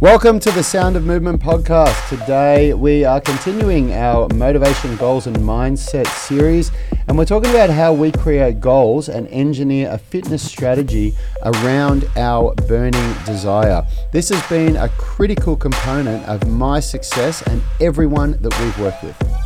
[0.00, 2.08] Welcome to the Sound of Movement podcast.
[2.08, 6.70] Today we are continuing our motivation, goals, and mindset series,
[7.08, 12.54] and we're talking about how we create goals and engineer a fitness strategy around our
[12.68, 13.84] burning desire.
[14.12, 19.37] This has been a critical component of my success and everyone that we've worked with.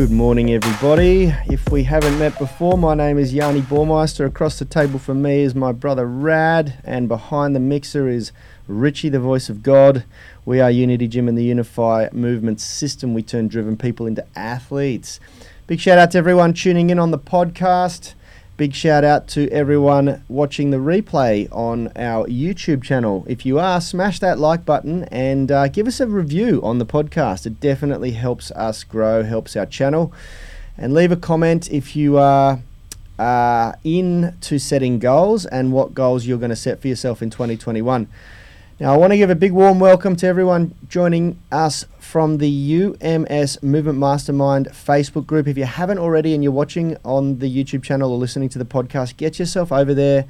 [0.00, 1.24] Good morning, everybody.
[1.50, 4.24] If we haven't met before, my name is Yanni Bormeister.
[4.24, 8.32] Across the table from me is my brother Rad, and behind the mixer is
[8.66, 10.04] Richie, the voice of God.
[10.46, 13.12] We are Unity Gym and the Unify Movement System.
[13.12, 15.20] We turn driven people into athletes.
[15.66, 18.14] Big shout out to everyone tuning in on the podcast.
[18.60, 23.24] Big shout out to everyone watching the replay on our YouTube channel.
[23.26, 26.84] If you are, smash that like button and uh, give us a review on the
[26.84, 27.46] podcast.
[27.46, 30.12] It definitely helps us grow, helps our channel.
[30.76, 32.60] And leave a comment if you are
[33.18, 38.08] uh, into setting goals and what goals you're going to set for yourself in 2021.
[38.80, 42.48] Now, I want to give a big warm welcome to everyone joining us from the
[42.48, 45.46] UMS Movement Mastermind Facebook group.
[45.46, 48.64] If you haven't already and you're watching on the YouTube channel or listening to the
[48.64, 50.24] podcast, get yourself over there.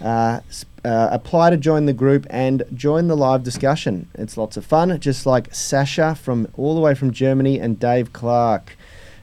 [0.00, 0.40] Uh,
[0.84, 4.08] uh, apply to join the group and join the live discussion.
[4.16, 8.12] It's lots of fun, just like Sasha from all the way from Germany and Dave
[8.12, 8.76] Clark.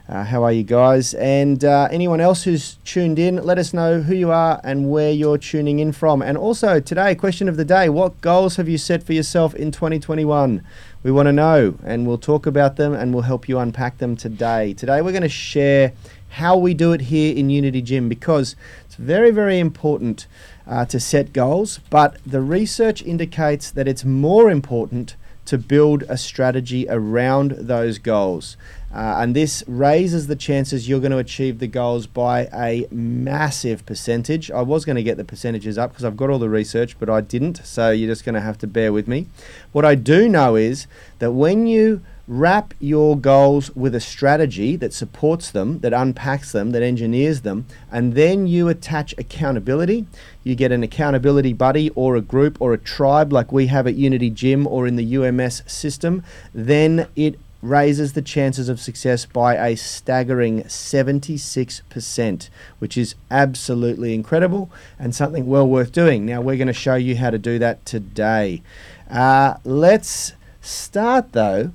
[0.10, 1.14] Uh, how are you guys?
[1.14, 5.12] And uh, anyone else who's tuned in, let us know who you are and where
[5.12, 6.24] you're tuning in from.
[6.24, 9.70] And also, today, question of the day what goals have you set for yourself in
[9.72, 10.64] 2021?
[11.04, 14.16] We want to know, and we'll talk about them and we'll help you unpack them
[14.16, 14.74] today.
[14.74, 15.94] Today, we're going to share
[16.30, 20.26] how we do it here in Unity Gym because it's very, very important
[20.66, 25.16] uh, to set goals, but the research indicates that it's more important
[25.50, 28.56] to build a strategy around those goals.
[28.94, 33.86] Uh, and this raises the chances you're going to achieve the goals by a massive
[33.86, 34.50] percentage.
[34.50, 37.10] I was going to get the percentages up because I've got all the research, but
[37.10, 37.62] I didn't.
[37.64, 39.28] So you're just going to have to bear with me.
[39.72, 40.88] What I do know is
[41.20, 46.70] that when you wrap your goals with a strategy that supports them, that unpacks them,
[46.72, 50.06] that engineers them, and then you attach accountability.
[50.44, 53.96] You get an accountability buddy or a group or a tribe like we have at
[53.96, 59.56] Unity Gym or in the UMS system, then it raises the chances of success by
[59.56, 62.50] a staggering 76%,
[62.80, 66.26] which is absolutely incredible and something well worth doing.
[66.26, 68.62] Now, we're going to show you how to do that today.
[69.10, 71.72] Uh, let's start though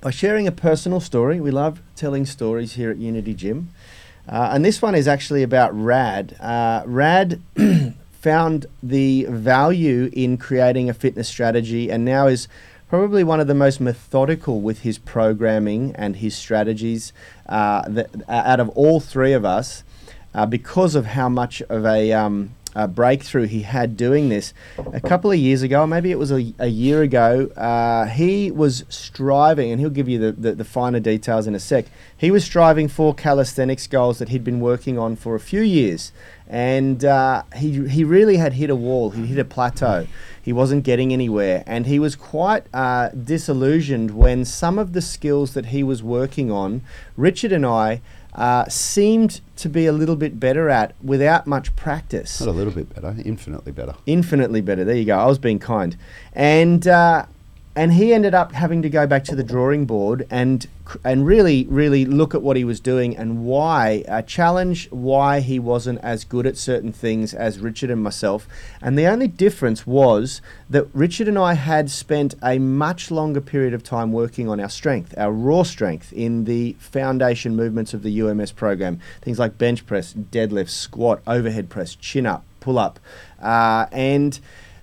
[0.00, 1.40] by sharing a personal story.
[1.40, 3.70] We love telling stories here at Unity Gym.
[4.28, 6.36] Uh, and this one is actually about Rad.
[6.40, 7.40] Uh, Rad
[8.12, 12.48] found the value in creating a fitness strategy and now is
[12.90, 17.12] probably one of the most methodical with his programming and his strategies
[17.48, 19.84] uh, that, out of all three of us
[20.34, 24.54] uh, because of how much of a um, uh, breakthrough he had doing this.
[24.92, 28.84] A couple of years ago, maybe it was a, a year ago, uh, he was
[28.88, 31.86] striving, and he'll give you the, the, the, finer details in a sec.
[32.16, 36.12] He was striving for calisthenics goals that he'd been working on for a few years.
[36.48, 40.06] And uh, he, he really had hit a wall, he hit a plateau.
[40.42, 41.62] He wasn't getting anywhere.
[41.66, 46.50] And he was quite uh, disillusioned when some of the skills that he was working
[46.50, 46.82] on,
[47.16, 48.00] Richard and I,
[48.34, 52.40] uh, seemed to be a little bit better at without much practice.
[52.40, 53.94] Not a little bit better, infinitely better.
[54.06, 54.84] Infinitely better.
[54.84, 55.18] There you go.
[55.18, 55.96] I was being kind.
[56.32, 57.26] And uh,
[57.76, 60.66] and he ended up having to go back to the drawing board and
[61.04, 65.58] and really really look at what he was doing and why uh, challenge why he
[65.58, 68.48] wasn't as good at certain things as Richard and myself.
[68.82, 73.72] And the only difference was that Richard and I had spent a much longer period
[73.72, 78.20] of time working on our strength our raw strength in the foundation movements of the
[78.20, 78.98] UMS program.
[79.22, 83.00] Things like bench press deadlift squat overhead press chin up pull up.
[83.40, 84.38] Uh, and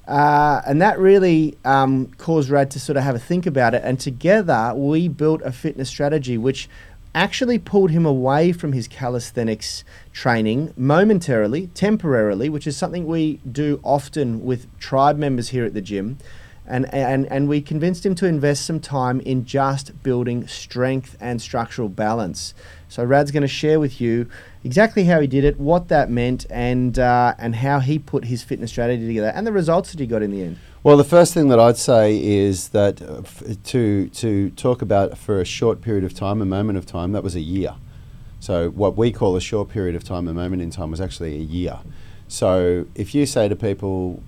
[0.07, 3.81] uh, and that really um, caused Rad to sort of have a think about it.
[3.83, 6.69] And together we built a fitness strategy which
[7.13, 13.79] actually pulled him away from his calisthenics training momentarily, temporarily, which is something we do
[13.83, 16.17] often with tribe members here at the gym.
[16.67, 21.41] And, and, and we convinced him to invest some time in just building strength and
[21.41, 22.53] structural balance.
[22.89, 24.29] So Rad's going to share with you
[24.63, 28.43] exactly how he did it, what that meant, and uh, and how he put his
[28.43, 30.59] fitness strategy together, and the results that he got in the end.
[30.83, 35.17] Well, the first thing that I'd say is that uh, f- to to talk about
[35.17, 37.75] for a short period of time, a moment of time, that was a year.
[38.39, 41.35] So what we call a short period of time, a moment in time, was actually
[41.35, 41.79] a year.
[42.27, 44.21] So if you say to people,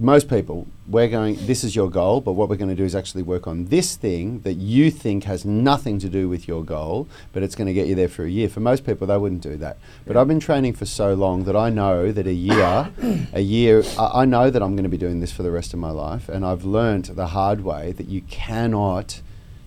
[0.00, 2.94] most people, we're going, this is your goal, but what we're going to do is
[2.94, 7.08] actually work on this thing that you think has nothing to do with your goal,
[7.32, 8.48] but it's going to get you there for a year.
[8.48, 9.78] For most people, they wouldn't do that.
[10.06, 12.92] But I've been training for so long that I know that a year,
[13.32, 15.74] a year, I, I know that I'm going to be doing this for the rest
[15.74, 16.28] of my life.
[16.28, 19.20] And I've learned the hard way that you cannot.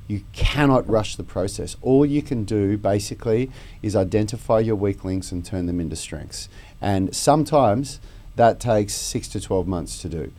[0.07, 1.77] You cannot rush the process.
[1.81, 3.49] All you can do basically
[3.81, 6.49] is identify your weak links and turn them into strengths.
[6.81, 8.01] And sometimes
[8.41, 10.33] that takes six to 12 months to do.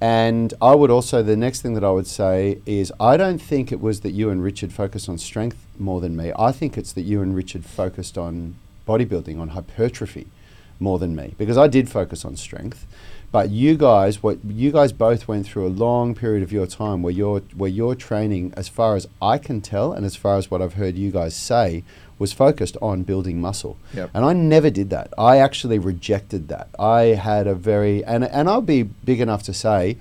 [0.00, 3.72] And I would also, the next thing that I would say is I don't think
[3.72, 6.30] it was that you and Richard focused on strength more than me.
[6.38, 8.54] I think it's that you and Richard focused on
[8.86, 10.28] bodybuilding, on hypertrophy
[10.80, 12.86] more than me, because I did focus on strength.
[13.30, 17.02] But you guys, what you guys both went through a long period of your time
[17.02, 20.50] where your where your training, as far as I can tell, and as far as
[20.50, 21.84] what I've heard you guys say,
[22.18, 23.76] was focused on building muscle.
[23.92, 24.10] Yep.
[24.14, 25.12] And I never did that.
[25.18, 26.68] I actually rejected that.
[26.78, 29.98] I had a very and and I'll be big enough to say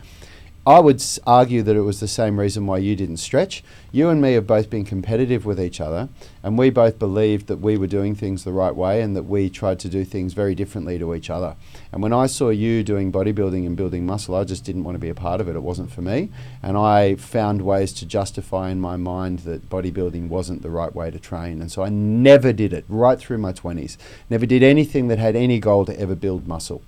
[0.67, 3.63] I would argue that it was the same reason why you didn't stretch.
[3.93, 6.09] You and me have both been competitive with each other,
[6.43, 9.49] and we both believed that we were doing things the right way and that we
[9.49, 11.55] tried to do things very differently to each other.
[11.93, 14.99] And when I saw you doing bodybuilding and building muscle, I just didn't want to
[14.99, 15.55] be a part of it.
[15.55, 16.31] It wasn't for me.
[16.61, 21.09] And I found ways to justify in my mind that bodybuilding wasn't the right way
[21.11, 21.61] to train.
[21.61, 23.95] And so I never did it right through my 20s.
[24.29, 26.81] Never did anything that had any goal to ever build muscle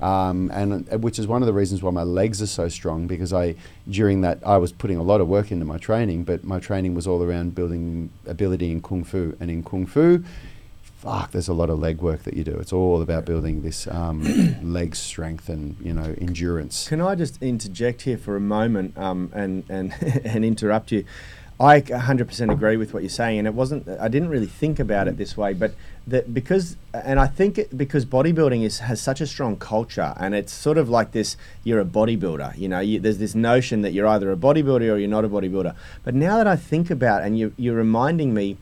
[0.00, 3.06] um, and uh, which is one of the reasons why my legs are so strong
[3.06, 3.54] because I
[3.88, 6.94] during that I was putting a lot of work into my training, but my training
[6.94, 10.22] was all around building ability in kung fu, and in kung fu.
[10.98, 12.56] Fuck, there's a lot of leg work that you do.
[12.58, 14.24] It's all about building this um,
[14.62, 16.88] leg strength and you know endurance.
[16.88, 19.94] Can I just interject here for a moment um, and, and,
[20.24, 21.04] and interrupt you?
[21.58, 23.88] I 100% agree with what you're saying, and it wasn't.
[23.88, 25.72] I didn't really think about it this way, but
[26.06, 30.34] that because, and I think it, because bodybuilding is has such a strong culture, and
[30.34, 31.38] it's sort of like this.
[31.64, 32.80] You're a bodybuilder, you know.
[32.80, 35.74] You, there's this notion that you're either a bodybuilder or you're not a bodybuilder.
[36.04, 38.58] But now that I think about, and you, you're reminding me,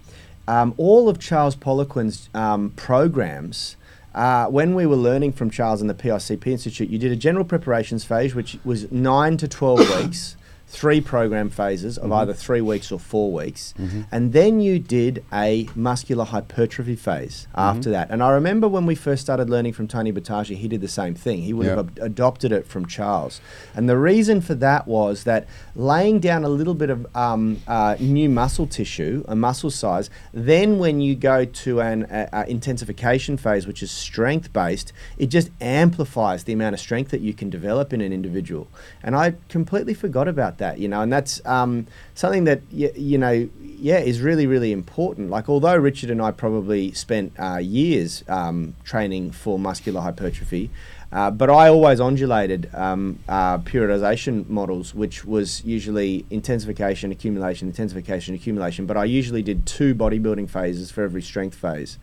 [0.47, 3.77] um, all of Charles Poliquin's um, programs.
[4.15, 7.45] Uh, when we were learning from Charles in the PICP Institute, you did a general
[7.45, 10.37] preparations phase, which was nine to 12 weeks,
[10.75, 13.73] three program phases of either three weeks or four weeks.
[14.11, 18.11] And then you did a muscular hypertrophy phase after that.
[18.11, 21.15] And I remember when we first started learning from Tony Boutagy, he did the same
[21.15, 21.43] thing.
[21.43, 21.87] He would have Yep.
[21.99, 23.41] ab- adopted it from Charles.
[23.77, 27.95] And the reason for that was that laying down a little bit of um, uh,
[28.01, 33.37] new muscle tissue, a muscle size, then when you go to an uh, uh, intensification
[33.37, 37.49] phase, which is strength based, it just amplifies the amount of strength that you can
[37.59, 38.67] develop in an individual.
[39.05, 43.19] And I completely forgot about that, you know, and that's um, something that, y- you
[43.19, 45.29] know, yeah, is really, really important.
[45.29, 50.71] Like, although Richard and I probably spent uh, years um, training for muscular hypertrophy,
[51.13, 58.35] uh, but I always undulated um, uh, periodization models, which was usually intensification, accumulation, intensification,
[58.35, 58.87] accumulation.
[58.87, 61.99] But I usually did two bodybuilding phases for every strength phase,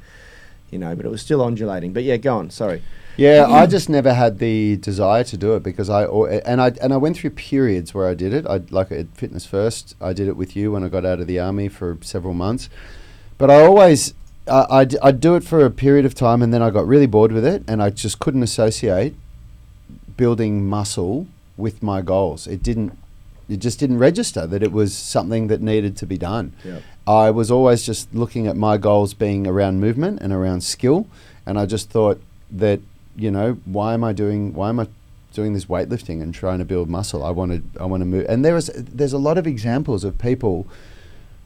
[0.71, 1.93] you know, but it was still undulating.
[1.93, 2.81] But yeah, go on, sorry.
[3.17, 6.93] Yeah, I just never had the desire to do it because I and I and
[6.93, 8.47] I went through periods where I did it.
[8.47, 9.95] I like at Fitness First.
[10.01, 12.69] I did it with you when I got out of the army for several months,
[13.37, 14.13] but I always
[14.47, 17.05] I I'd, I'd do it for a period of time and then I got really
[17.05, 19.13] bored with it and I just couldn't associate
[20.17, 21.27] building muscle
[21.57, 22.47] with my goals.
[22.47, 22.97] It didn't.
[23.49, 26.53] It just didn't register that it was something that needed to be done.
[26.63, 26.83] Yep.
[27.07, 31.07] I was always just looking at my goals being around movement and around skill,
[31.45, 32.21] and I just thought
[32.51, 32.79] that
[33.15, 34.87] you know why am I doing why am I
[35.33, 37.23] doing this weightlifting and trying to build muscle?
[37.23, 40.17] I wanted I want to move, and there is there's a lot of examples of
[40.19, 40.67] people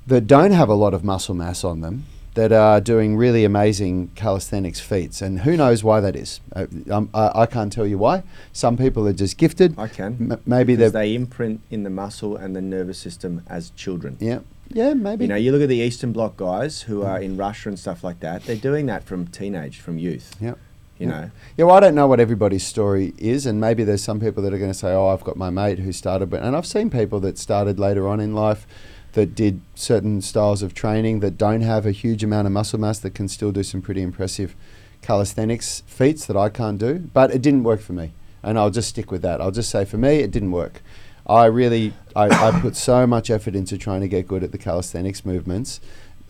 [0.08, 4.10] that don't have a lot of muscle mass on them that are doing really amazing
[4.16, 6.42] calisthenics feats, and who knows why that is?
[6.54, 8.24] Uh, um, I, I can't tell you why.
[8.52, 9.80] Some people are just gifted.
[9.80, 10.34] I can.
[10.34, 14.18] M- maybe they imprint in the muscle and the nervous system as children.
[14.20, 17.38] yeah yeah maybe You know, you look at the Eastern Bloc guys who are in
[17.38, 18.44] Russia and stuff like that.
[18.46, 20.36] They're doing that from teenage, from youth.
[20.42, 20.56] yeah.
[20.98, 21.12] You Yeah.
[21.12, 24.42] know, Yeah, well, I don't know what everybody's story is, and maybe there's some people
[24.44, 26.66] that are going to say, "Oh, I've got my mate who started," but and I've
[26.66, 28.66] seen people that started later on in life
[29.12, 33.00] that did certain styles of training that don't have a huge amount of muscle mass
[33.00, 34.56] that can still do some pretty impressive
[35.02, 37.10] calisthenics feats that I can't do.
[37.14, 39.42] But it didn't work for me, and I'll just stick with that.
[39.42, 40.82] I'll just say for me, it didn't work.
[41.28, 44.58] I really, I, I put so much effort into trying to get good at the
[44.58, 45.80] calisthenics movements,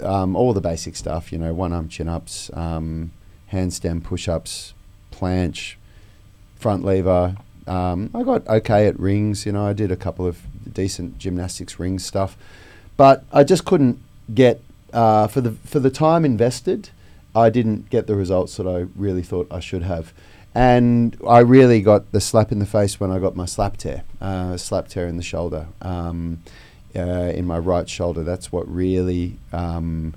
[0.02, 3.12] um, all the basic stuff, you know, one arm chin ups, um,
[3.52, 4.74] handstand push ups,
[5.12, 5.76] planche,
[6.56, 7.36] front lever.
[7.68, 10.40] Um, I got okay at rings, you know, I did a couple of
[10.72, 12.38] decent gymnastics ring stuff,
[12.96, 14.00] but I just couldn't
[14.34, 14.62] get
[14.94, 16.90] uh, for the for the time invested.
[17.36, 20.14] I didn't get the results that I really thought I should have,
[20.56, 24.04] and I really got the slap in the face when I got my slap tear,
[24.22, 26.42] uh, slap tear in the shoulder, um,
[26.96, 27.02] uh,
[27.36, 28.24] in my right shoulder.
[28.24, 30.16] That's what really, um,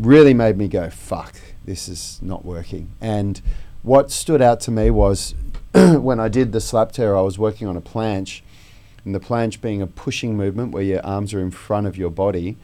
[0.00, 2.90] really made me go, fuck, this is not working.
[3.00, 3.40] And
[3.84, 5.36] what stood out to me was
[5.74, 8.40] when I did the slap tear, I was working on a planche,
[9.04, 12.10] and the planche being a pushing movement where your arms are in front of your
[12.10, 12.56] body.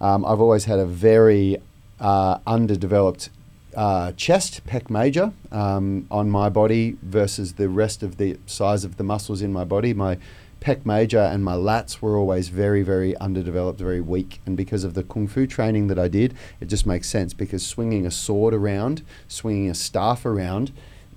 [0.00, 1.58] Um, I've always had a very
[2.00, 3.30] uh, underdeveloped
[3.76, 8.96] uh, chest, pec major, um, on my body versus the rest of the size of
[8.96, 9.94] the muscles in my body.
[9.94, 10.18] My
[10.60, 14.40] pec major and my lats were always very, very underdeveloped, very weak.
[14.44, 17.66] And because of the kung fu training that I did, it just makes sense because
[17.66, 20.72] swinging a sword around, swinging a staff around,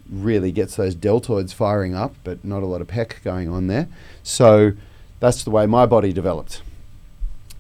[0.10, 3.88] really gets those deltoids firing up, but not a lot of pec going on there.
[4.22, 4.74] So
[5.20, 6.62] that's the way my body developed.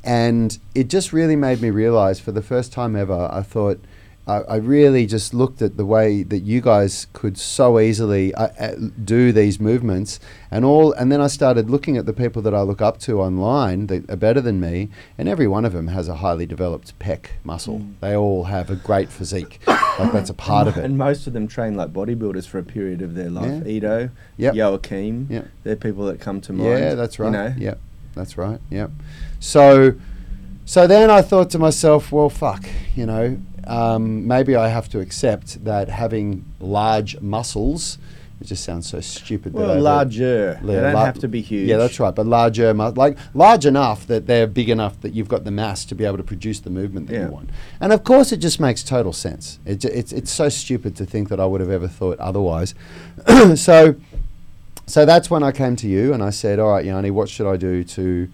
[0.04, 3.80] And it just really made me realize for the first time ever, I thought,
[4.26, 8.48] I, I really just looked at the way that you guys could so easily uh,
[8.58, 10.94] uh, do these movements, and all.
[10.94, 14.10] And then I started looking at the people that I look up to online that
[14.10, 17.80] are better than me, and every one of them has a highly developed pec muscle.
[17.80, 17.94] Mm.
[18.00, 19.60] They all have a great physique.
[19.68, 20.86] like that's a part of it.
[20.86, 23.68] And most of them train like bodybuilders for a period of their life.
[23.68, 24.56] Ido, Yep.
[24.56, 25.48] Joachim, Yep.
[25.64, 26.70] they're people that come to mind.
[26.70, 27.26] Yeah, that's right.
[27.28, 27.54] You know?
[27.58, 27.80] Yep,
[28.16, 28.60] that's right.
[28.70, 28.92] Yep.
[29.42, 29.96] So,
[30.64, 32.66] so then I thought to myself, well, fuck,
[32.96, 33.38] you know,
[33.68, 37.98] um, maybe I have to accept that having large muscles.
[38.42, 39.54] It just sounds so stupid.
[39.54, 40.60] Well, I- larger.
[40.62, 41.70] Yeah, they don't lar- have to be huge.
[41.70, 42.14] Yeah, that's right.
[42.14, 45.96] But larger, like large enough that they're big enough that you've got the mass to
[45.96, 47.26] be able to produce the movement that Yeah.
[47.28, 47.52] you want.
[47.80, 49.60] And of course, it just makes total sense.
[49.66, 52.76] It, it's it's so stupid to think that I would have ever thought otherwise.
[53.56, 53.96] so,
[54.88, 57.48] so that's when I came to you and I said, "All right, Yanni, what should
[57.50, 58.28] I do to?"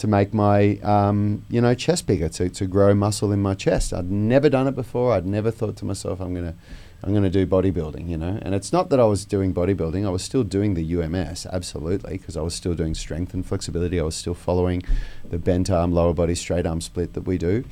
[0.00, 3.92] To make my um, you know chest bigger, to, to grow muscle in my chest.
[3.92, 5.12] I'd never done it before.
[5.12, 6.54] I'd never thought to myself, I'm gonna
[7.02, 8.38] I'm going to do bodybuilding, you know.
[8.42, 12.18] And it's not that I was doing bodybuilding, I was still doing the UMS, absolutely,
[12.18, 13.98] because I was still doing strength and flexibility.
[13.98, 14.82] I was still following
[15.28, 17.64] the bent arm, lower body, straight arm split that we do.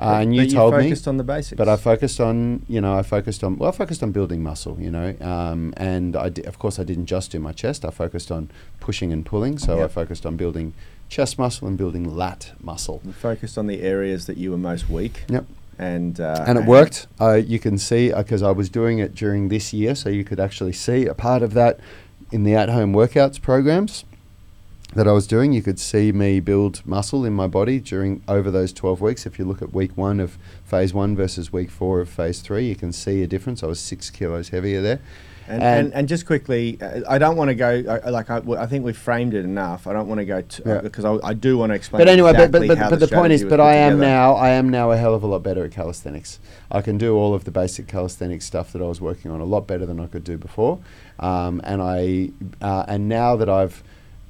[0.00, 1.58] Uh, and you but told me, focused on the basics.
[1.58, 4.76] but I focused on, you know, I focused on, well, I focused on building muscle,
[4.78, 7.84] you know, um, and I di- of course I didn't just do my chest.
[7.84, 8.48] I focused on
[8.78, 10.72] pushing and pulling, so I focused on building
[11.08, 13.00] chest muscle and building lat muscle.
[13.04, 15.24] You focused on the areas that you were most weak.
[15.28, 15.46] Yep.
[15.78, 17.06] And uh, and it worked.
[17.20, 20.40] Uh, you can see because I was doing it during this year, so you could
[20.40, 21.78] actually see a part of that
[22.32, 24.04] in the at-home workouts programs
[24.94, 25.52] that I was doing.
[25.52, 29.24] You could see me build muscle in my body during over those twelve weeks.
[29.24, 32.66] If you look at week one of phase one versus week four of phase three,
[32.66, 33.62] you can see a difference.
[33.62, 35.00] I was six kilos heavier there.
[35.48, 37.68] And, And- and, and just quickly, uh, I don't want to go.
[38.04, 39.86] I, like I, I think we've framed it enough.
[39.86, 40.80] I don't want to go to Yeah.
[40.82, 42.00] because I, I do want to explain.
[42.00, 44.10] But anyway, but, but, but, how but the, point is, but I am together.
[44.10, 46.38] now, I am now a hell of a lot better at calisthenics.
[46.70, 49.44] I can do all of the basic calisthenics stuff that I was working on a
[49.46, 50.80] lot better than I could do before.
[51.18, 53.82] Um, and I, uh, and now that I've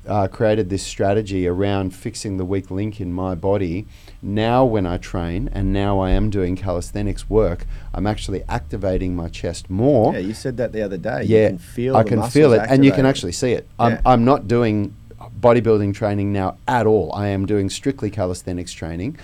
[0.07, 3.87] uh, created this strategy around fixing the weak link in my body,
[4.23, 9.29] now when I train and now I am doing calisthenics work, I'm actually activating my
[9.29, 11.25] chest more Yeah, you said that the other day.
[11.25, 11.97] yeah, you can feel.
[11.97, 13.69] I can feel it, and you can actually see it.
[13.79, 14.95] I'm, I'm not doing
[15.41, 17.13] bodybuilding training now at all.
[17.13, 19.19] I am doing strictly calisthenics training,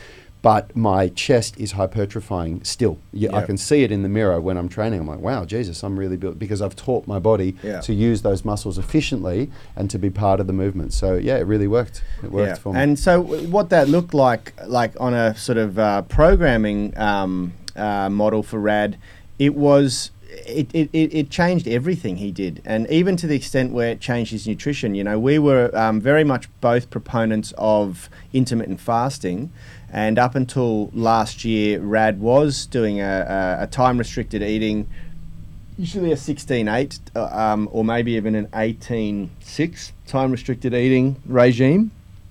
[0.44, 2.98] but my chest is hypertrophying still.
[3.14, 5.00] Yeah, I can see it in the mirror when I'm training.
[5.00, 7.80] I'm like, wow, Jesus, I'm really built because I've taught my body Yeah.
[7.80, 10.92] to use those muscles efficiently and to be part of the movement.
[10.92, 12.02] So yeah, it really worked.
[12.22, 12.80] It worked for me.
[12.80, 18.10] And so, what that looked like, like on a sort of uh, programming um, uh,
[18.10, 18.98] model for Rad,
[19.38, 20.10] it was.
[20.48, 24.00] It, it, it it changed everything he did, and even to the extent where it
[24.00, 24.96] changed his nutrition.
[24.96, 29.52] You know, we were um, very much both proponents of intermittent fasting,
[29.94, 34.86] and up until last year, Rad was doing a, a, a time restricted eating
[35.78, 41.90] usually a 16-8 uh, um, or maybe even an 18-6 time restricted eating regime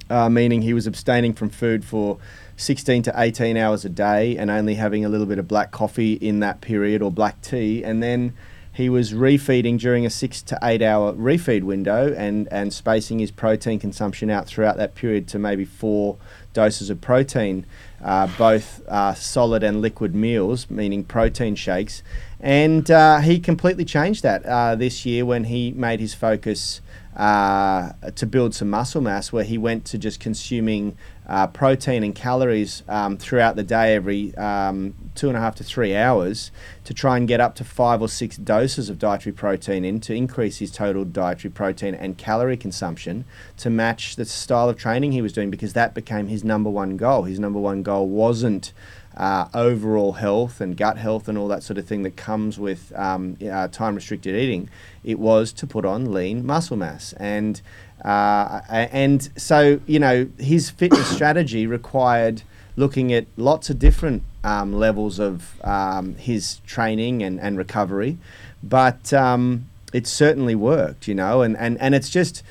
[0.10, 2.18] uh, meaning he was abstaining from food for
[2.58, 6.14] 16 to 18 hours a day and only having a little bit of black coffee
[6.14, 7.84] in that period or black tea.
[7.84, 8.34] And then
[8.74, 13.30] he was refeeding during a six to eight hour refeed window and, and spacing his
[13.30, 16.18] protein consumption out throughout that period to maybe four
[16.54, 17.68] doses of protein,
[18.04, 22.02] uh, both uh, solid and liquid meals, meaning protein shakes.
[22.40, 26.82] And uh, he completely changed that uh, this year when he made his focus
[27.16, 32.16] uh, to build some muscle mass, where he went to just consuming uh, protein and
[32.16, 36.52] calories um, throughout the day every um, two and a half to three hours
[36.84, 40.14] to try and get up to five or six doses of dietary protein in to
[40.14, 43.24] increase his total dietary protein and calorie consumption
[43.56, 46.98] to match the style of training he was doing because that became his number one
[46.98, 47.24] goal.
[47.24, 48.74] His number one goal wasn't
[49.18, 52.92] uh, overall health and gut health and all that sort of thing that comes with
[52.96, 54.70] um, uh, time restricted eating.
[55.04, 57.62] It was to put on lean muscle mass and.
[58.04, 62.44] Uh, and so, you know, his fitness strategy required
[62.76, 68.18] looking at lots of different um, levels of um, his training and, and recovery,
[68.62, 72.44] but um, it certainly worked, you know, and, and, and it's just.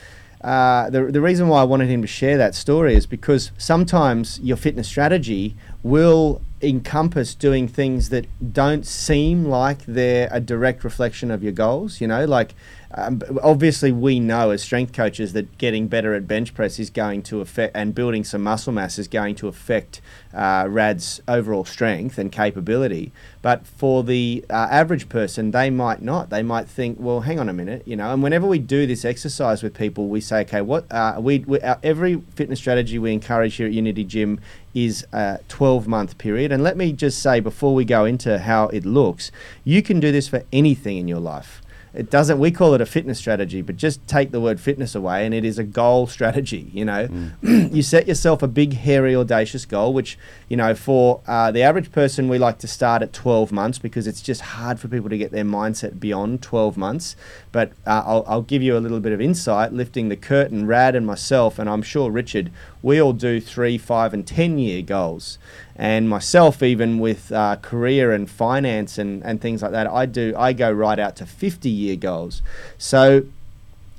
[0.43, 4.41] Uh, the, the reason why I wanted him to share that story is because sometimes
[4.41, 5.55] your fitness strategy
[5.85, 12.01] will encompass doing things that don't seem like they're a direct reflection of your goals.
[12.01, 12.55] You know, like
[12.95, 17.23] um, obviously, we know as strength coaches that getting better at bench press is going
[17.25, 20.01] to affect, and building some muscle mass is going to affect
[20.35, 23.13] uh, RAD's overall strength and capability.
[23.41, 26.31] But for the uh, average person, they might not.
[26.31, 28.13] They might think, well, hang on a minute, you know.
[28.13, 31.61] And whenever we do this exercise with people, we say, okay, what uh, we, we
[31.61, 34.39] every fitness strategy we encourage here at Unity Gym
[34.75, 36.53] is a 12 month period.
[36.53, 39.31] And let me just say before we go into how it looks,
[39.65, 41.63] you can do this for anything in your life.
[41.95, 42.39] It doesn't.
[42.39, 45.45] We call it a fitness strategy, but just take the word fitness away, and it
[45.45, 46.71] is a goal strategy.
[46.73, 47.75] You know, mm.
[47.75, 51.93] you set yourself a big, hairy, audacious goal, which you know for uh, the average
[51.93, 55.19] person, we like to start at 12 months because it's just hard for people to
[55.19, 57.15] get their mindset beyond 12 months.
[57.53, 60.67] But uh, I'll, I'll give you a little bit of insight, lifting the curtain.
[60.67, 62.51] Rad and myself, and I'm sure Richard,
[62.83, 65.39] we all do three, five, and 10 year goals
[65.77, 70.35] and myself even with uh, career and finance and, and things like that i do
[70.37, 72.43] i go right out to 50 year goals
[72.77, 73.25] so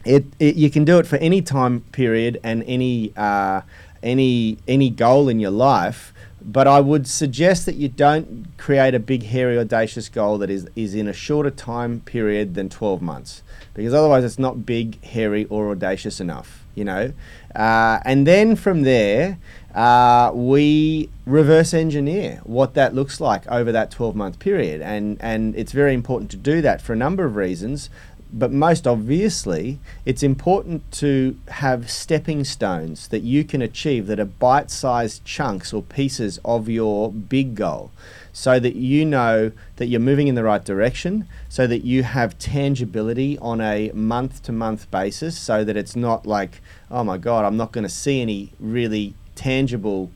[0.06, 3.62] it, it you can do it for any time period and any uh,
[4.02, 6.14] any any goal in your life
[6.46, 10.68] but I would suggest that you don't create a big, hairy, audacious goal that is,
[10.76, 15.46] is in a shorter time period than 12 months, because otherwise it's not big, hairy,
[15.46, 17.14] or audacious enough, you know.
[17.56, 19.38] Uh, and then from there,
[19.74, 24.82] uh, we reverse engineer what that looks like over that 12 month period.
[24.82, 27.90] And, and it's very important to do that for a number of reasons.
[28.36, 34.26] But most obviously, it's important to have stepping stones that you can achieve that are
[34.26, 37.92] bite sized chunks or pieces of your big goal
[38.34, 42.38] so that you know that you're moving in the right direction, so that you have
[42.40, 46.60] tangibility on a month to month basis, so that it's not like,
[46.90, 50.10] oh my God, I'm not going to see any really tangible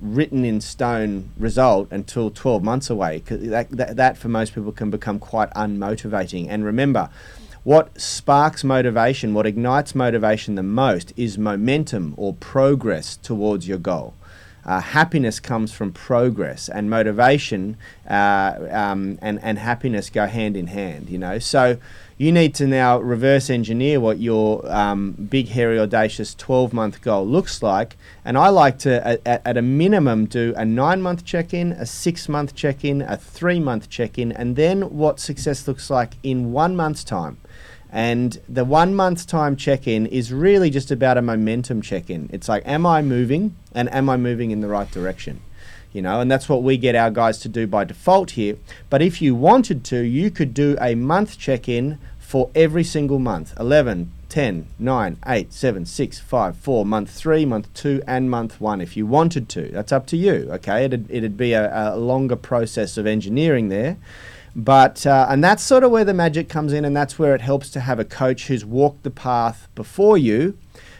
[0.00, 4.90] written in stone result until 12 months away that, that, that for most people can
[4.90, 6.48] become quite unmotivating.
[6.48, 7.08] And remember
[7.64, 14.14] what sparks motivation what ignites motivation the most is momentum or progress towards your goal
[14.64, 17.76] uh, happiness comes from progress and motivation
[18.08, 21.78] uh, um, and, and happiness go hand in hand you know so
[22.22, 27.26] you need to now reverse engineer what your um, big, hairy, audacious 12 month goal
[27.26, 27.96] looks like.
[28.24, 31.84] And I like to, at, at a minimum, do a nine month check in, a
[31.84, 36.12] six month check in, a three month check in, and then what success looks like
[36.22, 37.38] in one month's time.
[37.92, 42.30] And the one month time check in is really just about a momentum check in.
[42.32, 45.42] It's like, am I moving and am I moving in the right direction?
[45.92, 48.56] you know, and that's what we get our guys to do by default here.
[48.88, 53.18] But if you wanted to, you could do a month check in for every single
[53.18, 58.58] month 11, 10, 9, 8, 7, 6, 5, 4, month 3, month 2, and month
[58.60, 59.68] 1 if you wanted to.
[59.68, 60.86] That's up to you, okay?
[60.86, 63.98] It'd, it'd be a, a longer process of engineering there.
[64.54, 67.40] But, uh, and that's sort of where the magic comes in, and that's where it
[67.40, 70.58] helps to have a coach who's walked the path before you,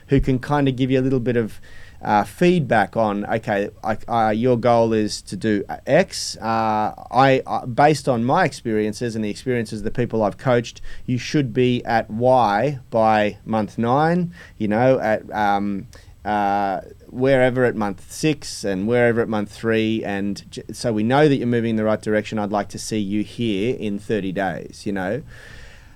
[0.08, 1.60] who can kind of give you a little bit of
[2.02, 3.70] uh, feedback on okay,
[4.08, 6.36] uh, your goal is to do X.
[6.38, 10.80] Uh, I, uh, based on my experiences and the experiences of the people I've coached,
[11.06, 14.34] you should be at Y by month nine.
[14.58, 15.86] You know, at um,
[16.24, 16.80] uh,
[17.12, 21.36] wherever at month six and wherever at month three, and j- so we know that
[21.36, 22.38] you're moving in the right direction.
[22.38, 24.86] I'd like to see you here in 30 days.
[24.86, 25.22] You know.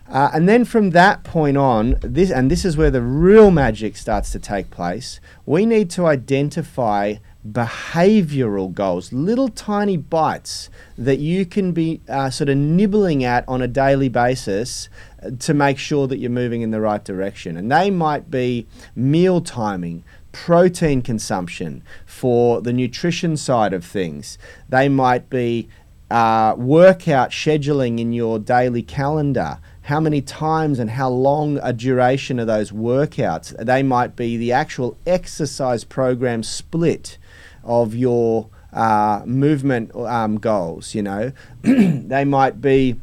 [0.09, 3.97] Uh, and then from that point on, this and this is where the real magic
[3.97, 5.19] starts to take place.
[5.45, 7.17] We need to identify
[7.53, 13.63] behavioral goals, little tiny bites that you can be uh, sort of nibbling at on
[13.63, 14.89] a daily basis
[15.23, 17.57] uh, to make sure that you're moving in the right direction.
[17.57, 20.05] And they might be meal timing,
[20.45, 24.37] protein consumption for the nutrition side of things.
[24.69, 25.67] They might be
[26.11, 32.39] uh, workout scheduling in your daily calendar how many times and how long a duration
[32.39, 33.57] of those workouts.
[33.65, 37.17] They might be the actual exercise program split
[37.65, 41.33] of your uh, movement um, goals, you know.
[41.63, 43.01] they might be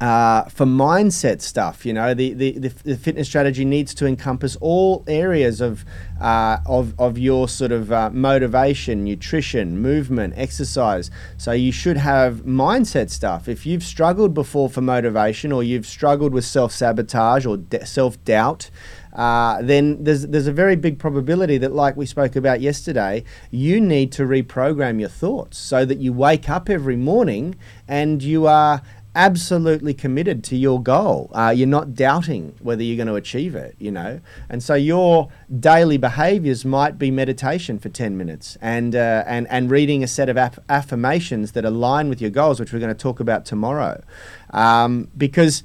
[0.00, 1.84] uh, for mindset stuff.
[1.84, 5.84] You know, the, the, the, fitness strategy needs to encompass all areas of,
[6.20, 11.10] uh, of, of your sort of uh, motivation, nutrition, movement, exercise.
[11.36, 13.46] So you should have mindset stuff.
[13.46, 18.22] If you've struggled before for motivation or you've struggled with self sabotage or de- self
[18.24, 18.70] doubt,
[19.12, 23.80] uh, then there's there's a very big probability that, like we spoke about yesterday, you
[23.80, 27.56] need to reprogram your thoughts so that you wake up every morning
[27.88, 28.82] and you are
[29.14, 31.30] absolutely committed to your goal.
[31.34, 34.20] Uh, you're not doubting whether you're going to achieve it, you know.
[34.48, 39.70] And so your daily behaviors might be meditation for 10 minutes and, uh, and, and
[39.70, 43.02] reading a set of aff- affirmations that align with your goals, which we're going to
[43.02, 44.02] talk about tomorrow.
[44.50, 45.62] Um, because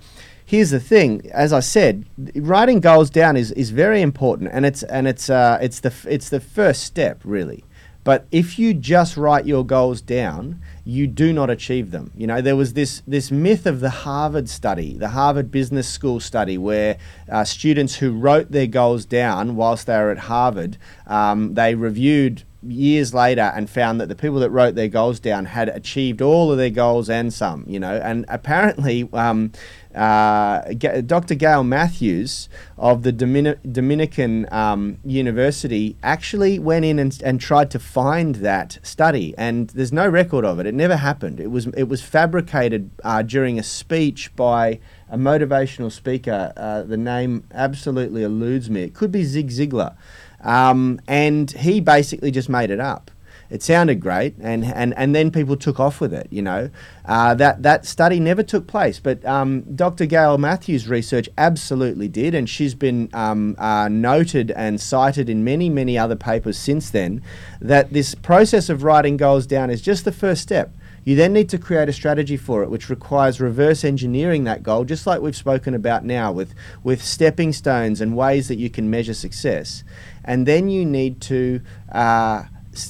[0.47, 2.05] here's the thing as i said
[2.36, 6.29] writing goals down is, is very important and it's and it's uh, it's the it's
[6.29, 7.63] the first step really
[8.05, 12.11] but if you just write your goals down, you do not achieve them.
[12.15, 16.19] You know, there was this this myth of the Harvard study, the Harvard Business School
[16.19, 16.97] study, where
[17.29, 22.43] uh, students who wrote their goals down whilst they were at Harvard, um, they reviewed
[22.61, 26.51] years later and found that the people that wrote their goals down had achieved all
[26.51, 29.51] of their goals and some, you know, and apparently um,
[29.95, 31.36] uh, Dr.
[31.36, 37.79] Gail Matthews of the Domini- Dominican um, University actually went in and, and tried to
[37.79, 40.65] find that study, and there's no record of it.
[40.65, 41.39] It never happened.
[41.39, 44.79] It was it was fabricated uh, during a speech by
[45.10, 46.51] a motivational speaker.
[46.58, 48.84] Uh, the name absolutely eludes me.
[48.84, 49.95] It could be Zig Ziglar.
[50.41, 53.10] Um, and he basically just made it up.
[53.49, 56.27] It sounded great, and, and, and then people took off with it.
[56.31, 56.69] You know,
[57.05, 60.05] uh, that that study never took place, but um, Dr.
[60.05, 65.69] Gail Matthews' research absolutely did, and she's been um, uh, noted and cited in many
[65.69, 67.21] many other papers since then.
[67.62, 70.71] That this process of writing goals down is just the first step.
[71.05, 74.86] You then need to create a strategy for it, which requires reverse engineering that goal,
[74.86, 78.89] just like we've spoken about now, with, with stepping stones and ways that you can
[78.89, 79.84] measure success.
[80.23, 82.45] And then you need to uh,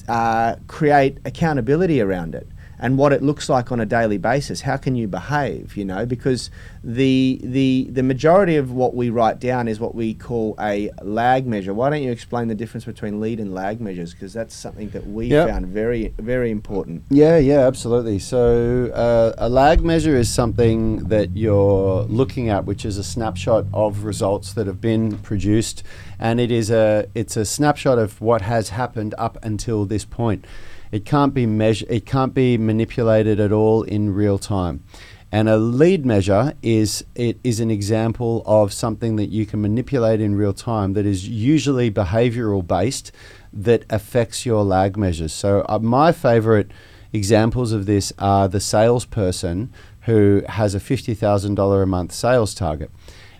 [0.07, 2.47] uh, create accountability around it
[2.79, 4.61] and what it looks like on a daily basis.
[4.61, 5.77] How can you behave?
[5.77, 6.49] You know, because
[6.83, 11.47] the the the majority of what we write down is what we call a lag
[11.47, 11.73] measure.
[11.73, 14.13] Why don't you explain the difference between lead and lag measures?
[14.13, 15.49] Because that's something that we yep.
[15.49, 17.03] found very very important.
[17.09, 18.19] Yeah, yeah, absolutely.
[18.19, 23.65] So uh, a lag measure is something that you're looking at, which is a snapshot
[23.73, 25.83] of results that have been produced,
[26.19, 30.45] and it is a it's a snapshot of what has happened up until this point.
[30.95, 31.91] It can't be measured.
[31.91, 34.85] It can't be manipulated at all in real time.
[35.29, 40.21] And a lead measure is it is an example of something that you can manipulate
[40.21, 43.11] in real time that is usually behavioral based
[43.51, 45.33] that affects your lag measures.
[45.33, 46.71] So uh, my favorite
[47.11, 52.89] examples of this are the salesperson who has a $50,000 a month sales target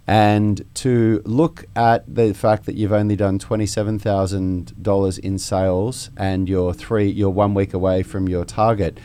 [0.07, 6.11] and to look at the fact that you've only done twenty-seven thousand dollars in sales
[6.15, 8.99] and you're three, you're one week away from your target.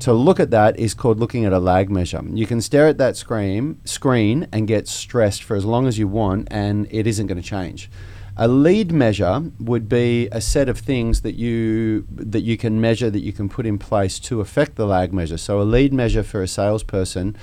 [0.00, 2.22] To look at that is called looking at a lag measure.
[2.24, 6.08] You can stare at that screen screen and get stressed for as long as you
[6.08, 7.90] want, and it isn't going to change.
[8.36, 13.10] A lead measure would be a set of things that you that you can measure
[13.10, 15.36] that you can put in place to affect the lag measure.
[15.36, 17.36] So a lead measure for a salesperson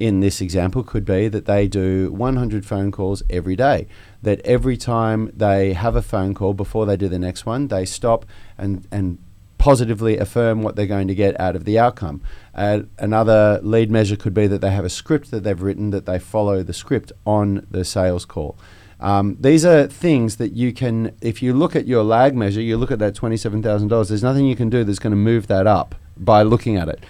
[0.00, 3.86] in this example could be that they do 100 phone calls every day.
[4.22, 7.84] That every time they have a phone call before they do the next one, they
[7.84, 8.24] stop
[8.56, 9.18] and, and
[9.58, 12.22] positively affirm what they're going to get out of the outcome.
[12.54, 16.06] Uh, another lead measure could be that they have a script that they've written that
[16.06, 18.56] they follow the script on the sales call.
[19.00, 22.76] Um, these are things that you can, if you look at your lag measure, you
[22.76, 25.94] look at that $27,000, there's nothing you can do that's going to move that up
[26.16, 27.04] by looking at it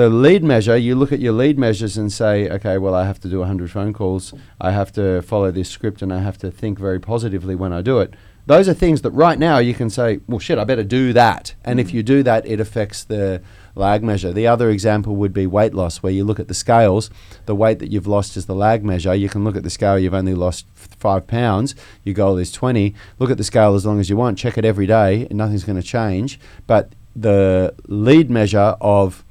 [0.00, 3.20] the lead measure, you look at your lead measures and say, okay, well, I have
[3.20, 4.32] to do 100 phone calls.
[4.58, 7.82] I have to follow this script and I have to think very positively when I
[7.82, 8.14] do it.
[8.46, 11.54] Those are things that right now you can say, well, shit, I better do that.
[11.66, 11.82] And mm.
[11.82, 13.42] if you do that, it affects the
[13.74, 14.32] lag measure.
[14.32, 17.10] The other example would be weight loss, where you look at the scales.
[17.44, 19.14] The weight that you've lost is the lag measure.
[19.14, 21.74] You can look at the scale, you've only lost f- five pounds.
[22.04, 22.94] Your goal is 20.
[23.18, 24.38] Look at the scale as long as you want.
[24.38, 26.40] Check it every day, and nothing's going to change.
[26.66, 29.24] But the lead measure of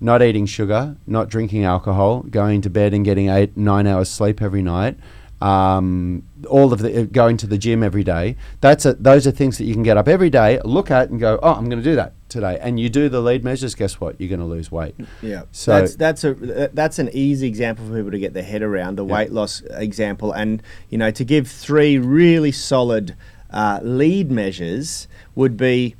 [0.00, 4.42] not eating sugar, not drinking alcohol, going to bed and getting eight, nine hours sleep
[4.42, 4.98] every night,
[5.40, 8.36] um, all of the uh, going to the gym every day.
[8.60, 11.20] That's a, those are things that you can get up every day, look at, and
[11.20, 12.58] go, oh, I'm going to do that today.
[12.60, 13.74] And you do the lead measures.
[13.74, 14.18] Guess what?
[14.20, 14.94] You're going to lose weight.
[15.20, 15.42] Yeah.
[15.52, 18.96] So that's that's a that's an easy example for people to get their head around
[18.96, 19.14] the yeah.
[19.14, 23.14] weight loss example, and you know to give three really solid
[23.50, 25.96] uh, lead measures would be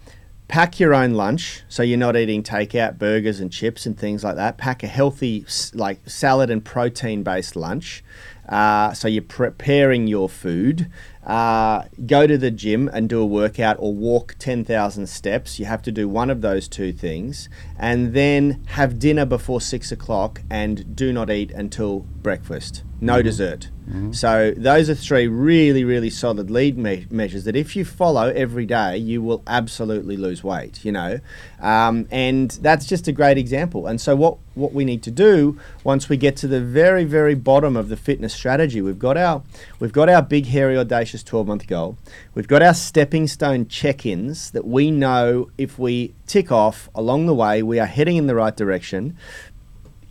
[0.48, 4.37] pack your own lunch so you're not eating takeout burgers and chips and things like
[4.37, 4.56] that.
[4.59, 8.04] Pack a healthy, like salad and protein based lunch.
[8.48, 10.88] Uh, so you're preparing your food.
[11.24, 15.59] Uh, go to the gym and do a workout or walk 10,000 steps.
[15.59, 17.48] You have to do one of those two things.
[17.76, 22.85] And then have dinner before six o'clock and do not eat until breakfast.
[23.00, 23.68] No dessert.
[24.11, 28.66] So those are three really, really solid lead me- measures that if you follow every
[28.66, 30.85] day, you will absolutely lose weight.
[30.85, 31.20] You know,
[31.61, 33.87] um, and that's just a great example.
[33.87, 37.37] And so what what we need to do once we get to the very, very
[37.37, 39.44] bottom of the fitness strategy, we've got our
[39.78, 41.96] we've got our big, hairy, audacious twelve month goal.
[42.35, 47.26] We've got our stepping stone check ins that we know if we tick off along
[47.26, 49.16] the way, we are heading in the right direction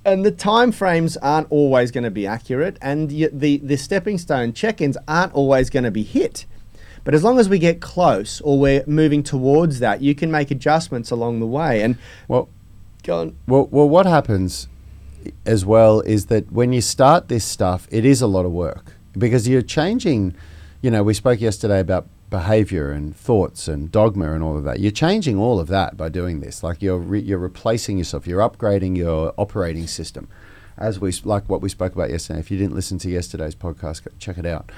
[0.05, 4.17] and the time frames aren't always going to be accurate and y- the, the stepping
[4.17, 6.45] stone check-ins aren't always going to be hit
[7.03, 10.51] but as long as we get close or we're moving towards that you can make
[10.51, 12.49] adjustments along the way and Well,
[13.03, 14.67] go on Well, well, what happens
[15.45, 18.93] as well is that when you start this stuff, it is a lot of work
[19.17, 20.35] because you're changing.
[20.81, 24.79] You know, we spoke yesterday about behavior and thoughts and dogma and all of that.
[24.79, 26.63] You're changing all of that by doing this.
[26.63, 28.27] Like you're re- you're replacing yourself.
[28.27, 30.27] You're upgrading your operating system,
[30.77, 32.39] as we like what we spoke about yesterday.
[32.39, 34.71] If you didn't listen to yesterday's podcast, check it out.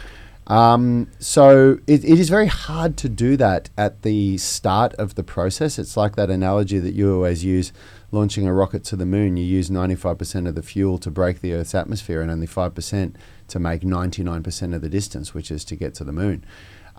[0.47, 5.23] Um, so it, it is very hard to do that at the start of the
[5.23, 5.77] process.
[5.77, 7.73] It's like that analogy that you always use
[8.11, 9.35] launching a rocket to the moon.
[9.35, 13.15] You use 95% of the fuel to break the Earth's atmosphere and only 5%
[13.49, 16.45] to make 99% of the distance, which is to get to the moon.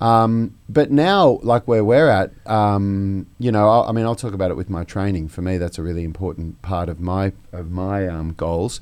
[0.00, 4.32] Um, but now, like where we're at, um, you know, I, I mean, I'll talk
[4.32, 5.28] about it with my training.
[5.28, 8.80] For me, that's a really important part of my of my um, goals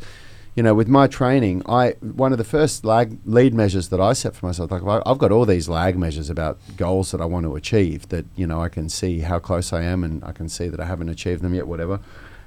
[0.56, 4.14] you know, with my training, I one of the first lag lead measures that I
[4.14, 7.26] set for myself, like I- I've got all these lag measures about goals that I
[7.26, 8.08] want to achieve.
[8.08, 10.80] That you know, I can see how close I am, and I can see that
[10.80, 12.00] I haven't achieved them yet, whatever.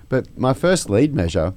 [0.10, 1.54] But my first lead measure,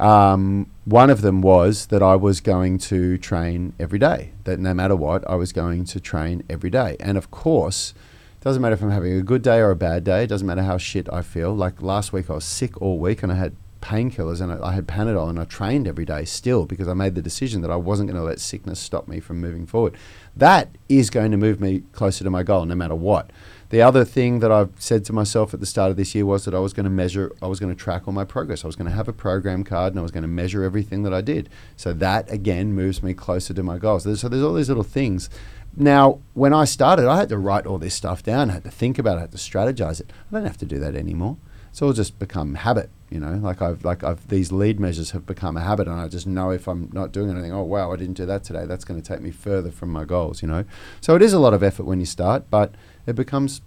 [0.00, 4.32] um, one of them was that I was going to train every day.
[4.44, 6.96] That no matter what, I was going to train every day.
[6.98, 7.92] And of course,
[8.38, 10.24] it doesn't matter if I'm having a good day or a bad day.
[10.24, 11.54] It doesn't matter how shit I feel.
[11.54, 14.72] Like last week, I was sick all week, and I had painkillers and I, I
[14.72, 17.76] had Panadol, and I trained every day still because I made the decision that I
[17.76, 19.96] wasn't going to let sickness stop me from moving forward.
[20.36, 23.30] That is going to move me closer to my goal, no matter what.
[23.70, 26.44] The other thing that I've said to myself at the start of this year was
[26.44, 28.64] that I was going to measure, I was going to track all my progress.
[28.64, 31.04] I was going to have a program card and I was going to measure everything
[31.04, 31.48] that I did.
[31.76, 34.02] So that again moves me closer to my goals.
[34.20, 35.30] So there's all these little things.
[35.76, 38.72] Now, when I started, I had to write all this stuff down, I had to
[38.72, 40.12] think about it, I had to strategize it.
[40.28, 41.36] I don't have to do that anymore.
[41.70, 43.34] It's all just become habit, you know.
[43.34, 46.50] Like I've like I've these lead measures have become a habit, and I just know
[46.50, 48.66] if I'm not doing anything, oh wow, I didn't do that today.
[48.66, 50.64] That's going to take me further from my goals, you know.
[51.00, 52.74] So it is a lot of effort when you start, but
[53.10, 53.60] it becomes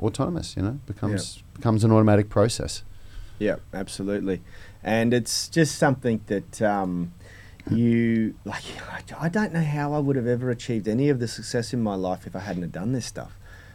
[0.00, 0.78] autonomous, you know.
[0.86, 2.82] Becomes becomes an automatic process.
[3.38, 4.40] Yeah, absolutely.
[4.82, 7.12] And it's just something that um,
[7.70, 8.62] you like.
[9.18, 11.94] I don't know how I would have ever achieved any of the success in my
[11.94, 13.32] life if I hadn't have done this stuff.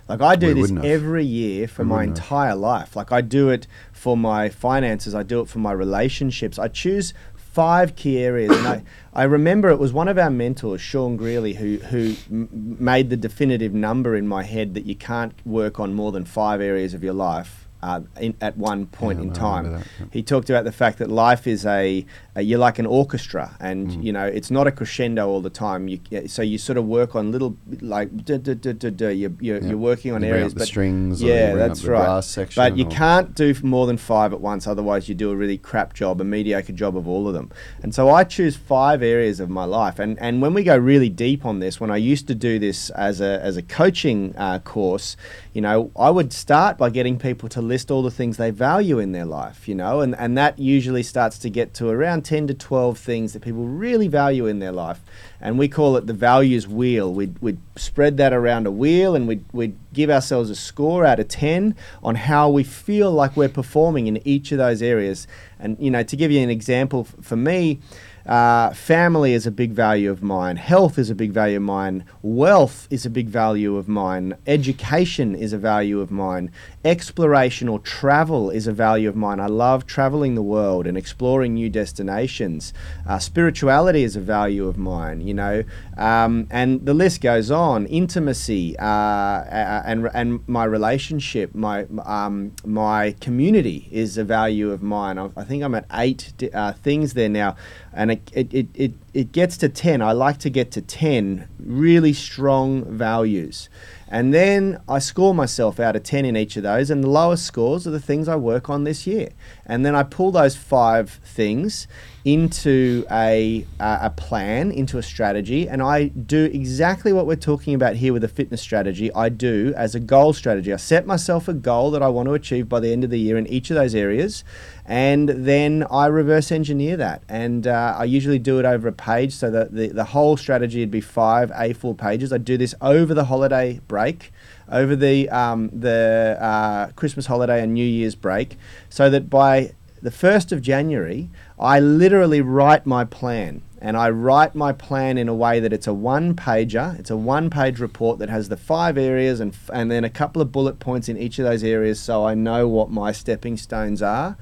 [0.10, 2.26] Like I do We this every year for We my wouldn't have.
[2.26, 2.96] entire life.
[2.96, 5.16] Like I do it for my finances.
[5.16, 6.60] I do it for my relationships.
[6.60, 7.14] I choose
[7.54, 11.54] five key areas, and I, I remember it was one of our mentors, Sean Greeley,
[11.54, 15.94] who who m- made the definitive number in my head that you can't work on
[15.94, 17.68] more than five areas of your life.
[17.84, 20.06] Uh, in, at one point Yeah, in time, that, yeah.
[20.18, 22.06] he talked about the fact that life is a,
[22.38, 24.04] a you're like an orchestra, and Mm.
[24.06, 25.82] you know it's not a crescendo all the time.
[25.92, 25.98] You
[26.36, 27.52] so you sort of work on little
[27.96, 29.68] like duh, duh, duh, you're, you're, Yeah.
[29.68, 32.06] you're working on You areas, but strings yeah, that's right.
[32.06, 35.36] brass section but you can't do more than five at once, otherwise you do a
[35.44, 37.48] really crap job, a mediocre job of all of them.
[37.84, 41.10] And so I choose five areas of my life, and and when we go really
[41.10, 44.60] deep on this, when I used to do this as a as a coaching uh,
[44.74, 45.18] course,
[45.56, 49.00] you know, I would start by getting people to list all the things they value
[49.00, 52.46] in their life, you know, and, and that usually starts to get to around 10
[52.46, 55.02] to 12 things that people really value in their life.
[55.42, 57.12] And we call it the values wheel.
[57.12, 61.20] We'd, we'd spread that around a wheel and we'd, we'd give ourselves a score out
[61.20, 65.28] of 10 on how we feel like we're performing in each of those areas.
[65.60, 67.80] And, you know, to give you an example, for me,
[68.26, 70.56] uh, family is a big value of mine.
[70.56, 72.06] Health is a big value of mine.
[72.22, 74.36] Wealth is a big value of mine.
[74.48, 76.50] Education is a value of mine.
[76.86, 79.40] Exploration or travel is a value of mine.
[79.40, 82.74] I love traveling the world and exploring new destinations.
[83.08, 85.64] Uh, spirituality is a value of mine, you know,
[85.98, 87.86] um, and the list goes on.
[87.86, 89.44] Intimacy uh,
[89.86, 95.18] and and my relationship, my um, my community is a value of mine.
[95.18, 97.56] I, I think I'm at eight uh, things there now,
[97.94, 102.14] and it, it, it, it gets to 10, I like to get to 10 really
[102.14, 103.70] strong values.
[104.14, 107.48] And then I score myself out of 10 in each of those, and the lowest
[107.48, 109.30] scores are the things I work on this year.
[109.66, 111.88] And then I pull those five things
[112.26, 117.74] into a, uh, a plan, into a strategy, and I do exactly what we're talking
[117.74, 119.14] about here with a fitness strategy.
[119.14, 120.72] I do as a goal strategy.
[120.72, 123.20] I set myself a goal that I want to achieve by the end of the
[123.20, 124.44] year in each of those areas,
[124.86, 127.24] and then I reverse engineer that.
[127.30, 130.82] And uh, I usually do it over a page, so that the, the whole strategy
[130.82, 132.34] would be five A4 pages.
[132.34, 134.33] I do this over the holiday break
[134.74, 138.58] over the um, the uh, Christmas holiday and New Year's break,
[138.90, 143.62] so that by the 1st of January, I literally write my plan.
[143.80, 147.18] And I write my plan in a way that it's a one pager, it's a
[147.18, 150.80] one page report that has the five areas and, and then a couple of bullet
[150.80, 154.38] points in each of those areas so I know what my stepping stones are.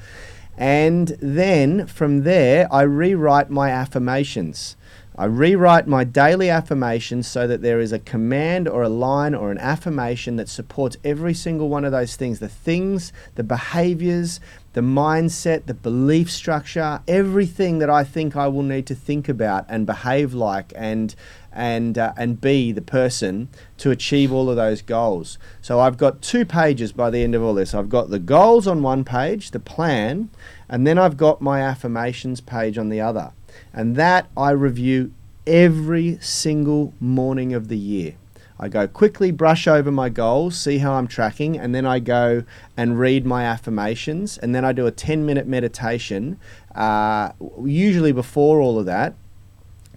[0.57, 4.75] And then from there, I rewrite my affirmations.
[5.21, 9.51] I rewrite my daily affirmations so that there is a command or a line or
[9.51, 14.39] an affirmation that supports every single one of those things the things, the behaviors,
[14.73, 19.67] the mindset, the belief structure, everything that I think I will need to think about
[19.69, 21.13] and behave like and
[21.51, 25.37] and uh, and be the person to achieve all of those goals.
[25.61, 27.75] So I've got two pages by the end of all this.
[27.75, 30.31] I've got the goals on one page, the plan,
[30.67, 33.33] and then I've got my affirmations page on the other.
[33.73, 35.13] And that I review
[35.47, 38.15] every single morning of the year.
[38.59, 42.43] I go quickly brush over my goals, see how I'm tracking, and then I go
[42.77, 44.37] and read my affirmations.
[44.37, 46.37] And then I do a 10 minute meditation,
[46.75, 47.31] uh,
[47.65, 49.15] usually before all of that,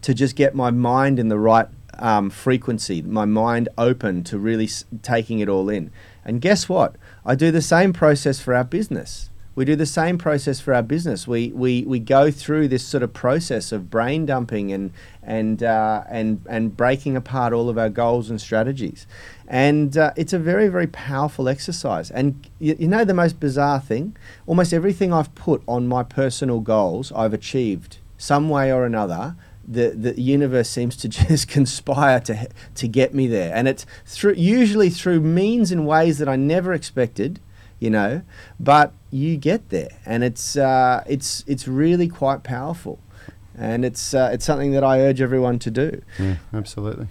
[0.01, 4.65] to just get my mind in the right um, frequency, my mind open to really
[4.65, 5.91] s- taking it all in.
[6.25, 6.97] And guess what?
[7.25, 9.29] I do the same process for our business.
[9.55, 11.29] We do the same process for our business.
[11.29, 16.03] We, we, we go through this sort of process of brain dumping and, and, uh,
[16.09, 19.07] and, and breaking apart all of our goals and strategies.
[19.47, 22.11] And uh, it's a very, very powerful exercise.
[22.11, 24.17] And you, you know the most bizarre thing?
[24.47, 29.37] Almost everything I've put on my personal goals, I've achieved some way or another
[29.67, 34.35] the the universe seems to just conspire to to get me there, and it's through
[34.35, 37.41] usually through means and ways that I never expected,
[37.79, 38.23] you know.
[38.59, 42.99] But you get there, and it's uh, it's it's really quite powerful,
[43.57, 46.03] and it's uh, it's something that I urge everyone to do.
[46.19, 47.09] Yeah, absolutely.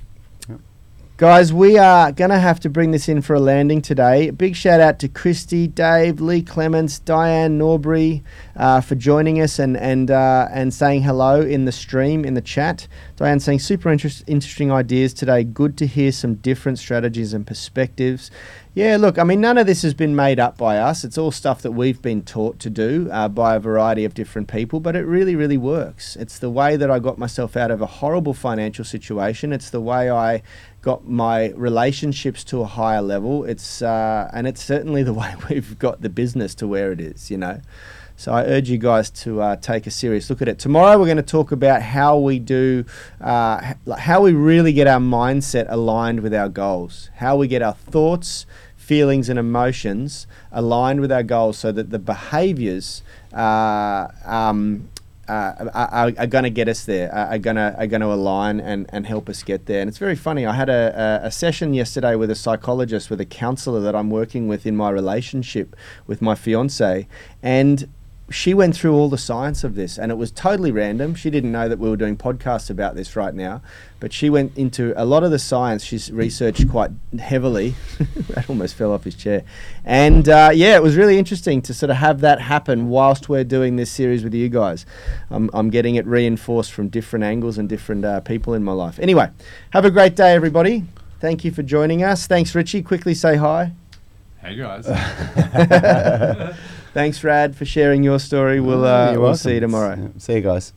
[1.15, 4.31] Guys, we are going to have to bring this in for a landing today.
[4.31, 8.23] Big shout out to Christy, Dave, Lee Clements, Diane Norbury
[8.55, 12.41] uh, for joining us and and uh, and saying hello in the stream in the
[12.41, 12.87] chat.
[13.15, 15.43] Diane saying super interest, interesting ideas today.
[15.43, 18.31] Good to hear some different strategies and perspectives.
[18.73, 21.03] Yeah, look, I mean, none of this has been made up by us.
[21.03, 24.47] It's all stuff that we've been taught to do uh, by a variety of different
[24.47, 26.15] people, but it really, really works.
[26.15, 29.53] It's the way that I got myself out of a horrible financial situation.
[29.53, 30.41] It's the way I
[30.83, 33.45] got my relationships to a higher level.
[33.45, 37.31] It's uh, and it's certainly the way we've got the business to where it is.
[37.31, 37.61] You know.
[38.15, 40.59] So I urge you guys to uh, take a serious look at it.
[40.59, 42.85] Tomorrow we're going to talk about how we do,
[43.19, 47.73] uh, how we really get our mindset aligned with our goals, how we get our
[47.73, 48.45] thoughts,
[48.77, 53.01] feelings, and emotions aligned with our goals, so that the behaviours
[53.33, 54.87] uh, um,
[55.27, 58.59] uh, are, are going to get us there, are going to are going to align
[58.59, 59.81] and, and help us get there.
[59.81, 60.45] And it's very funny.
[60.45, 64.09] I had a, a, a session yesterday with a psychologist, with a counsellor that I'm
[64.09, 65.75] working with in my relationship
[66.07, 67.07] with my fiance,
[67.41, 67.87] and
[68.33, 71.13] she went through all the science of this and it was totally random.
[71.13, 73.61] She didn't know that we were doing podcasts about this right now,
[73.99, 75.83] but she went into a lot of the science.
[75.83, 77.75] She's researched quite heavily.
[78.29, 79.43] that almost fell off his chair.
[79.85, 83.43] And uh, yeah, it was really interesting to sort of have that happen whilst we're
[83.43, 84.85] doing this series with you guys.
[85.29, 88.97] I'm, I'm getting it reinforced from different angles and different uh, people in my life.
[88.99, 89.29] Anyway,
[89.71, 90.85] have a great day, everybody.
[91.19, 92.27] Thank you for joining us.
[92.27, 92.81] Thanks, Richie.
[92.81, 93.73] Quickly say hi.
[94.41, 94.85] Hey guys.
[96.93, 98.59] Thanks, Rad, for sharing your story.
[98.59, 99.37] We'll, uh, we'll welcome.
[99.37, 99.95] see you tomorrow.
[99.99, 100.73] Yeah, See you guys.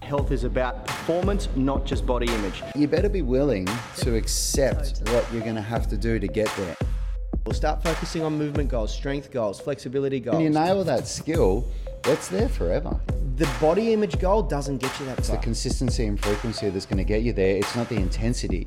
[0.00, 2.62] Health is about performance, not just body image.
[2.74, 6.50] You better be willing to accept what you're going to have to do to get
[6.56, 6.74] there.
[7.44, 10.36] We'll start focusing on movement goals, strength goals, flexibility goals.
[10.36, 11.66] When you nail that skill,
[12.04, 12.98] it's there forever.
[13.36, 15.18] the body image goal doesn't get you that far.
[15.18, 17.56] It's the consistency and frequency that's going to get you there.
[17.56, 18.66] It's not the intensity.